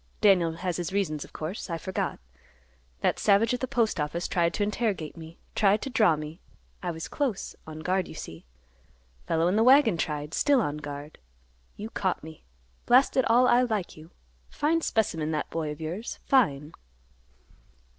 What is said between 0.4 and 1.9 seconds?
has his reasons, of course. I